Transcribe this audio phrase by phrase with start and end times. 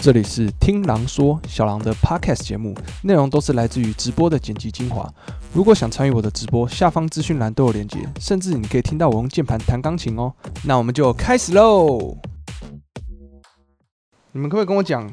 [0.00, 5.12] 这里是听狼说小狼的 Podcast 节目，内容都是来自于直播的剪辑精华。
[5.52, 10.32] 如果想参与我的直播，下方资讯栏都有连接，甚至你可以听到我用键盘弹钢琴哦。
[10.62, 12.16] 那我们就开始喽！
[14.30, 15.12] 你们可不可以跟我讲，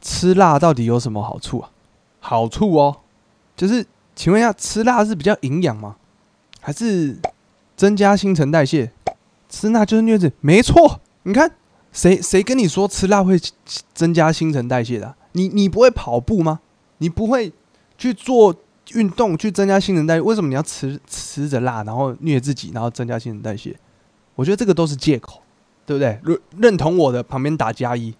[0.00, 1.70] 吃辣到底有什么好处啊？
[2.18, 3.00] 好处哦，
[3.54, 3.86] 就是
[4.16, 5.96] 请问一下，吃辣是比较营养吗？
[6.58, 7.18] 还是
[7.76, 8.92] 增加新陈代谢？
[9.50, 11.00] 吃辣就是虐子，没错。
[11.24, 11.52] 你看，
[11.92, 13.38] 谁谁跟你说吃辣会
[13.94, 15.14] 增加新陈代谢的？
[15.32, 16.60] 你你不会跑步吗？
[16.98, 17.52] 你不会
[17.98, 18.54] 去做
[18.94, 20.20] 运动去增加新陈代谢？
[20.22, 23.78] 为什么你要吃吃着辣，然后虐自己，然后增加新陈代谢？
[24.34, 25.42] 我觉得这个都是借口，
[25.84, 26.18] 对不对？
[26.24, 28.14] 认认同我的，旁边打加一，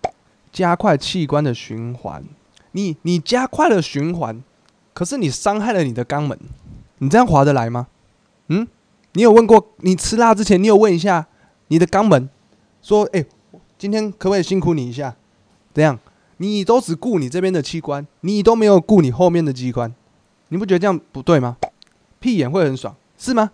[0.52, 2.22] 加快器官的循环。
[2.72, 4.42] 你你加快了循环，
[4.92, 6.38] 可是你伤害了你的肛门，
[6.98, 7.86] 你这样划得来吗？
[8.48, 8.66] 嗯，
[9.12, 11.26] 你有问过你吃辣之前，你有问一下
[11.68, 12.28] 你的肛门，
[12.82, 13.24] 说，哎，
[13.82, 15.16] 今天可不可以辛苦你一下？
[15.74, 15.98] 这样，
[16.36, 19.92] 你都只顾你这边的器官，你都没有顾你后面的器官，
[20.50, 21.56] 你不觉得这样不对吗？
[22.20, 23.50] 屁眼会很爽是吗？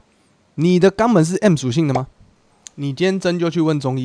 [0.56, 2.08] 你的肛门是 M 属性的吗？
[2.75, 4.05] 你今天真就去问中医，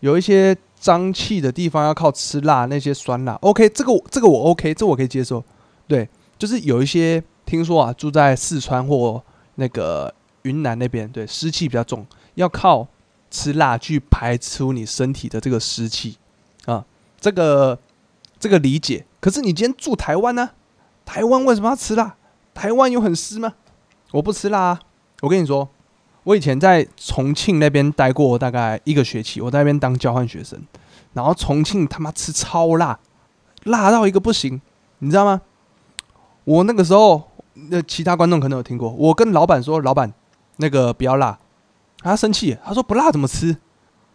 [0.00, 5.44] 有一些脏器的地方要靠吃辣，那些酸辣，OK，这个这个我 OK，这我可以接受。
[5.86, 9.22] 对，就是有一些听说啊，住在四川或
[9.54, 12.04] 那个云南那边，对，湿气比较重，
[12.34, 12.88] 要靠
[13.30, 16.16] 吃辣去排出你身体的这个湿气
[16.64, 16.84] 啊，
[17.20, 17.78] 这个
[18.38, 19.04] 这个理解。
[19.20, 20.50] 可是你今天住台湾呢？
[21.04, 22.16] 台湾为什么要吃辣？
[22.54, 23.54] 台湾有很湿吗？
[24.12, 24.80] 我不吃辣啊！
[25.22, 25.68] 我跟你说，
[26.24, 30.60] 我以前在重庆那边待过大概一个学期，我在那边当交换学生，
[31.12, 32.98] 然后重庆他妈吃超辣，
[33.64, 34.60] 辣到一个不行，
[34.98, 35.40] 你知道吗？
[36.44, 37.30] 我那个时候。
[37.70, 40.12] 那其他观众可能有听过，我跟老板说：“老板，
[40.58, 41.38] 那个不要辣。”
[42.02, 43.56] 他生气，他说：“不辣怎么吃？”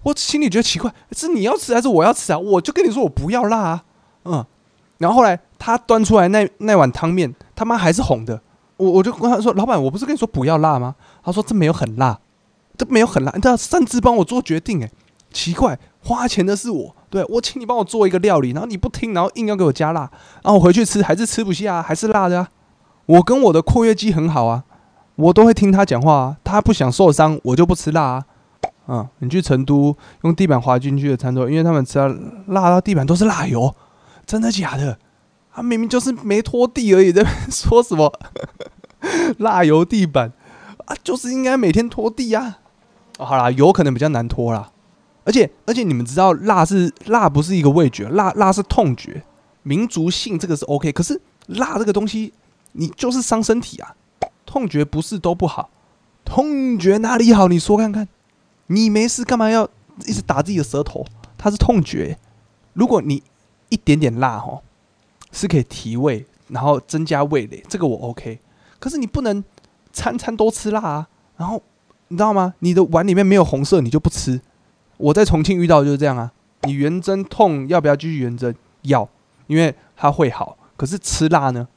[0.03, 2.37] 我心里觉得奇怪，是你要吃还是我要吃啊？
[2.37, 3.83] 我就跟你说我不要辣啊，
[4.25, 4.45] 嗯。
[4.97, 8.39] 然后后来他端出来那那碗汤面，他妈还是红的。
[8.77, 12.19] 我我就跟他说：“老板，我不是跟你说不要辣吗？”他说：“这没有很辣，
[12.77, 14.89] 这没有很辣。”你知道擅自帮我做决定，哎，
[15.31, 20.01] 奇怪，花钱的是我，对我请你帮我做一个料理，然后你不听，然后硬要给我加辣，
[20.43, 22.49] 然后我回去吃还是吃不下，还是辣的啊。
[23.07, 24.63] 我跟我的括约肌很好啊，
[25.21, 26.37] 我都会听他讲话啊。
[26.43, 28.25] 他不想受伤，我就不吃辣啊。
[28.87, 32.07] 嗯，你去成都用地板滑进去的餐桌，因为他们吃到
[32.47, 33.73] 辣到地板都是辣油，
[34.25, 34.97] 真的假的？
[35.53, 38.11] 他明明就是没拖地而已，在说什么
[39.37, 40.33] 辣油地板
[40.85, 40.95] 啊？
[41.03, 42.59] 就是应该每天拖地啊。
[43.17, 44.71] 好啦，油可能比较难拖啦。
[45.23, 49.23] 而且而且你们知道，辣是辣，不是一个味觉，辣辣是痛觉。
[49.63, 52.33] 民族性这个是 OK，可是辣这个东西。
[52.73, 53.93] 你就是伤身体啊！
[54.51, 55.69] 痛觉不是都不好，
[56.25, 57.47] 痛觉哪里好？
[57.47, 58.05] 你说看看，
[58.67, 59.65] 你没事干嘛要
[60.05, 61.05] 一直打自己的舌头？
[61.37, 62.19] 它是痛觉。
[62.73, 63.23] 如果你
[63.69, 64.61] 一点点辣哈，
[65.31, 68.39] 是可以提味，然后增加味蕾，这个我 OK。
[68.77, 69.41] 可是你不能
[69.93, 71.07] 餐餐都吃辣啊！
[71.37, 71.63] 然后
[72.09, 72.53] 你知道吗？
[72.59, 74.41] 你的碗里面没有红色，你就不吃。
[74.97, 76.29] 我在重庆遇到就是这样啊！
[76.63, 78.53] 你圆针痛要不要继续圆针？
[78.81, 79.07] 要，
[79.47, 80.57] 因为它会好。
[80.75, 81.69] 可是吃辣呢？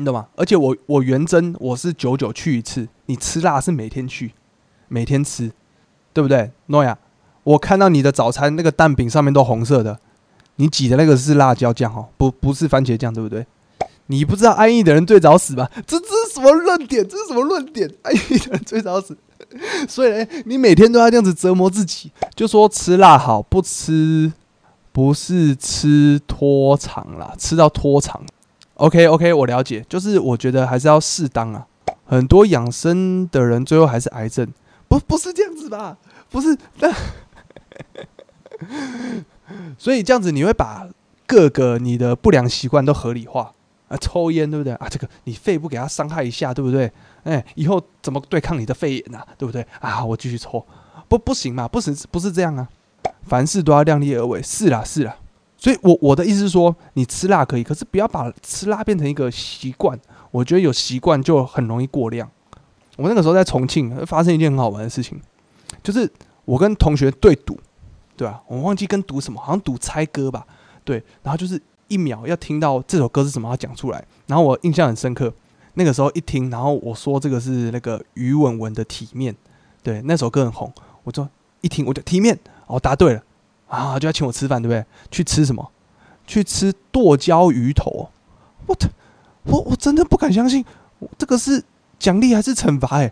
[0.00, 0.28] 你懂吗？
[0.34, 4.32] 而且我我原针我是久久去一次，你吃辣是每天去，
[4.88, 5.52] 每天吃，
[6.14, 6.52] 对不对？
[6.66, 6.96] 诺亚，
[7.44, 9.98] 我看到你的早餐那个蛋饼上面都红色的，
[10.56, 13.46] 你挤的那个是辣椒酱哦，不不是番茄酱，对不对？
[14.06, 15.70] 你不知道安逸的人最早死吧？
[15.86, 17.06] 这这是什么论点？
[17.06, 17.88] 这是什么论点？
[18.02, 19.14] 安逸的人最早死，
[19.86, 24.32] 所以你每天都要这样子折磨自己，就说吃辣好，不吃
[24.92, 28.22] 不是吃拖长啦，吃到拖长。
[28.80, 31.66] OK OK，我了解，就是我觉得还是要适当啊。
[32.06, 34.50] 很多养生的人最后还是癌症，
[34.88, 35.98] 不不是这样子吧？
[36.30, 36.90] 不是，那
[39.76, 40.88] 所以这样子你会把
[41.26, 43.52] 各个你的不良习惯都合理化
[43.88, 44.88] 啊，抽烟对不对啊？
[44.88, 46.90] 这个你肺部给他伤害一下对不对？
[47.24, 49.22] 哎，以后怎么对抗你的肺炎呐？
[49.36, 50.02] 对不对啊？
[50.02, 50.64] 我继续抽，
[51.06, 51.68] 不不行嘛？
[51.68, 52.66] 不是不是这样啊？
[53.24, 55.16] 凡事都要量力而为，是啦是啦。
[55.60, 59.96] 所以，我我的意思是说，你吃辣可以，可是不要把吃辣变成一个习惯。
[60.30, 62.26] 我觉得有习惯就很容易过量。
[62.96, 65.20] 我那个时候在重庆发生一件很好玩的事情，
[65.82, 66.10] 就是
[66.46, 67.58] 我跟同学对赌，
[68.16, 68.42] 对吧？
[68.46, 70.46] 我忘记跟赌什么，好像赌猜歌吧。
[70.82, 74.02] 对，然后就是一秒要听到这首歌是什么，要讲出来。
[74.28, 75.30] 然后我印象很深刻，
[75.74, 79.34] 那个时候一听，然后我说这个是那个于文文的《体面》，
[79.82, 80.72] 对，那首歌很红。
[81.04, 81.28] 我说
[81.60, 83.22] 一听我就体面，哦，答对了。
[83.70, 84.84] 啊，就要请我吃饭，对不对？
[85.10, 85.70] 去吃什么？
[86.26, 88.10] 去吃剁椒鱼头。
[88.66, 88.76] 我
[89.44, 90.62] 我我真的不敢相信，
[91.16, 91.64] 这个是
[91.98, 92.98] 奖励还是惩罚？
[92.98, 93.10] 哎，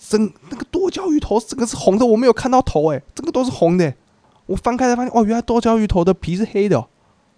[0.00, 3.92] 整那个剁椒鱼头，这个是红的，我没有看到头，哎，这个都是红的。
[4.46, 6.86] 我翻开才发现，哦，原来剁椒鱼头的皮是黑的。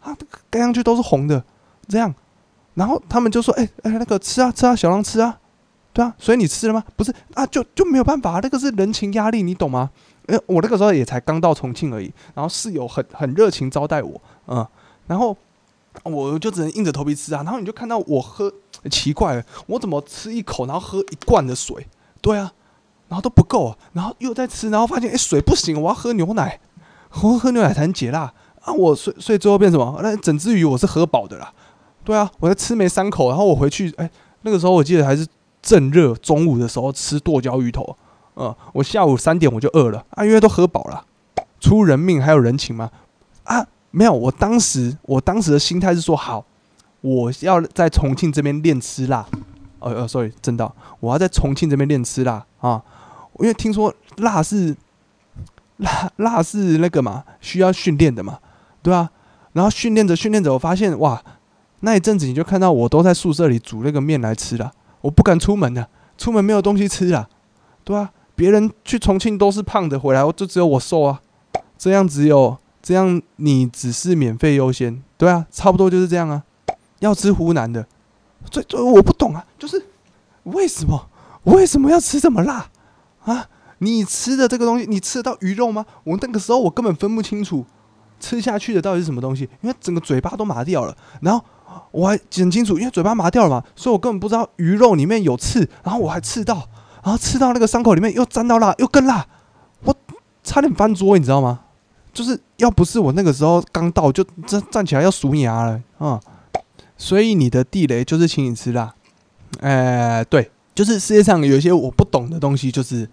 [0.01, 0.17] 啊，
[0.49, 1.43] 盖上去都是红的，
[1.89, 2.15] 这样。
[2.75, 5.41] 然后他们就说：“哎哎，那个吃啊吃啊，小狼吃啊，
[5.99, 6.85] 对啊。”所以你吃了吗？
[6.95, 9.91] 不是啊，就就没有办法，那个是人情压力，你懂吗？
[10.29, 14.65] 哎，我那个时候也才刚到重庆而已，然后室友很很热情招待我，嗯，
[15.09, 15.37] 然后
[16.05, 17.43] 我就只能硬着头皮吃啊。
[17.43, 18.53] 然后你就看到我喝，
[18.91, 21.87] 奇怪了，我怎么吃一口，然后喝一罐的水？
[22.21, 22.53] 对啊，
[23.09, 26.61] 然后都不够，啊然后又在吃，然后发现哎水不行，我要喝牛奶，
[27.23, 28.73] 我喝牛奶才能解辣啊。
[28.73, 29.99] 我所所以最后变什么？
[30.03, 31.51] 那整只鱼我是喝饱的啦。
[32.05, 34.11] 对啊，我在吃没三口，然后我回去，哎，
[34.43, 35.27] 那个时候我记得还是
[35.69, 37.95] 正热，中午的时候吃剁椒鱼头。
[38.37, 40.03] 嗯，我下午三点我就饿了。
[40.13, 41.05] 啊，因为都喝饱了，
[41.61, 42.91] 出人命还有人情吗？
[43.45, 46.43] 啊，没有，我当时我当时的心态是说，好，
[47.03, 49.27] 我要在重庆这边练吃辣，
[49.81, 52.47] 哦哦，sorry，真的，我要在重庆这边练吃辣。
[52.61, 52.83] 啊，
[53.41, 54.75] 因为听说辣是
[55.77, 58.39] 辣辣是那个嘛，需要训练的嘛，
[58.83, 59.11] 对啊，
[59.53, 61.23] 然后训练着训练着，我发现哇，
[61.81, 67.29] 那一阵子你就看到我都在宿舍里煮那个面来吃了，我不敢出门的，出门没有东西吃啊，
[67.85, 68.11] 对啊。
[68.35, 71.21] 别人去重庆都是胖的回来，我就只有我瘦啊！
[71.77, 76.45] 这样只有这样，你只是免费优先，对啊，差不多就是这样啊。
[77.01, 77.85] 要吃湖南的，
[78.49, 79.85] 最最我不懂啊，就是
[80.45, 81.09] 为什么
[81.43, 82.69] 为什么要吃这么辣
[83.25, 83.49] 啊？
[83.79, 85.85] 你吃的这个东西，你吃得到鱼肉吗？
[86.05, 87.67] 我那个时候我根本分不清楚
[88.21, 90.97] 吃下去的到底是什么东西，因为整个嘴巴都麻掉了。
[91.23, 91.45] 然后
[91.91, 96.69] 我还很清楚，因为嘴巴麻掉了嘛，所以我根本不知道鱼肉里面有刺，然后我还刺到。
[97.01, 99.25] 然后刺到那个伤口里面又沾到辣，又更辣，
[99.85, 99.97] 我
[100.43, 101.61] 差点翻桌，你知道吗？
[102.13, 106.21] 就是要不是我那个时候刚到，就站站起来要数牙了啊！
[106.99, 108.93] 所以你的地雷就是请你吃辣，
[109.61, 113.09] 哎，对，就是世界上有一些我不懂的东西，就是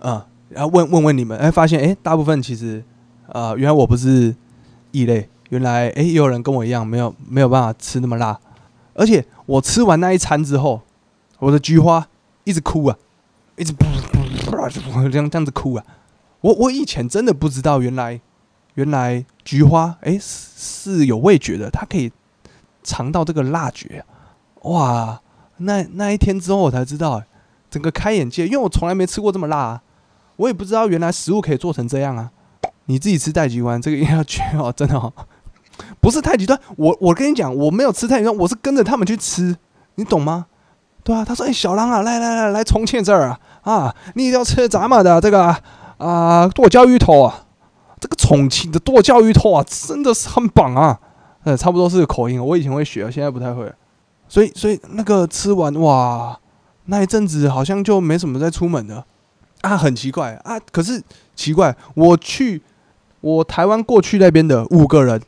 [0.00, 2.84] 嗯，然后问问问你们，哎，发现哎，大部分其实
[3.28, 4.34] 呃，原来我不是
[4.90, 8.38] 异类，原来哎，也有人跟我一样没有没有办法吃那么辣，
[8.94, 10.82] 而且我吃完那一餐之后，
[11.38, 12.06] 我的菊花
[12.44, 12.96] 一直哭啊。
[13.56, 15.84] 一直噗噗噗这样这样子哭啊！
[16.42, 18.20] 我我以前真的不知道，原来
[18.74, 22.12] 原来菊花哎是有味觉的，它可以
[22.84, 24.04] 尝到这个辣觉。
[24.62, 25.20] 哇！
[25.56, 27.20] 那那一天之后我才知道，
[27.68, 29.82] 整个开眼界，因为我从来没吃过这么辣，啊
[30.36, 32.30] 我也不知道原来食物可以做成这样啊！
[32.84, 35.12] 你自己吃太极端，这个一定要绝哦，真的哦，
[36.00, 39.56] 不是太极端，我我跟你讲，我没有吃太极端，我是跟着他们去吃，
[39.96, 40.46] 你懂吗？
[41.04, 45.56] 对啊，他说：“哎，小狼啊，来来来来，重庆这儿啊，啊，你一定要吃咱们的这个
[45.96, 47.46] 啊剁椒鱼头啊，
[47.98, 51.00] 这个重庆的剁椒鱼头啊，真的是很棒啊。
[51.44, 53.72] 呃，差不多是口音，我以前会学，现在不太会。
[54.28, 56.38] 所以，所以那个吃完哇，
[56.86, 59.06] 那一阵子好像就没什么再出门了
[59.62, 60.60] 啊，很奇怪啊。
[60.70, 61.02] 可是
[61.34, 62.60] 奇怪，我去
[63.22, 65.22] 我台湾过去那边的五个人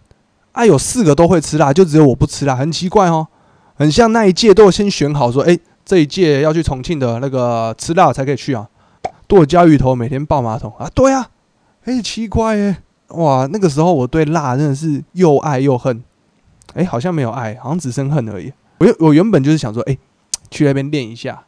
[0.53, 3.27] 啊，有四个都会吃辣，就只有我不吃辣，很奇怪哦。
[3.75, 8.69] 很像那一届都先选好说，哎。”这一届要去重庆的那个吃辣才可以去啊！
[9.27, 10.89] 剁椒鱼头每天抱马桶啊！
[10.95, 11.29] 对啊，
[11.83, 12.77] 哎，奇怪耶！
[13.09, 16.05] 哇，那个时候我对辣真的是又爱又恨。
[16.75, 18.53] 哎，好像没有爱，好像只剩恨而已。
[18.79, 19.99] 我我原本就是想说，哎，
[20.49, 21.43] 去那边练一下，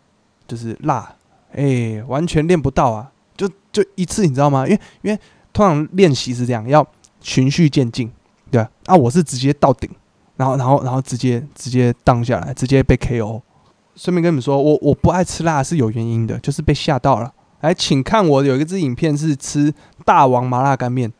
[0.48, 1.14] 就是辣，
[1.52, 3.12] 哎，完全练不到啊！
[3.36, 4.66] 就就一次，你知道吗？
[4.66, 5.20] 因为因为
[5.52, 6.84] 通常练习是这样，要
[7.20, 8.10] 循序渐进，
[8.52, 8.70] 对啊。
[8.86, 9.90] 啊，我是直接到顶，
[10.36, 13.42] 然后然后然后直接直接荡下来，直接被 KO。
[13.96, 17.32] 顺便跟你们说，我我不爱吃辣是有原因的，就是被吓到了。
[17.60, 21.12] 来，请看我有一支影片是吃大王麻辣干面。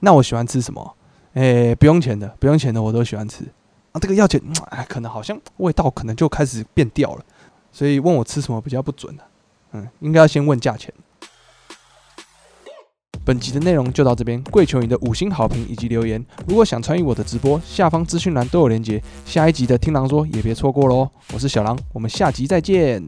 [0.00, 0.94] 那我喜欢吃什么？
[1.34, 3.44] 诶，不用钱的，不用钱的我都喜欢吃。
[3.92, 7.24] 啊，这个要钱，哎，可能好像味道可能就开始变掉了。
[7.70, 9.22] 所以问我吃什么比较不准呢？
[9.72, 10.92] 嗯，应该要先问价钱。
[13.28, 16.24] 本集的内容就到这边，跪求你的五星好评以及留言。
[16.46, 19.02] 如果想参与我的直播，下方资讯栏都有连接。
[19.26, 21.06] 下一集的听狼说也别错过喽！
[21.34, 23.06] 我是小狼，我们下集再见。